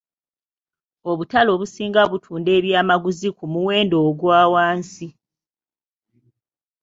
[1.11, 5.07] Obutale obusinga butunda ebyamaguzi ku muwendo ogwa wansi.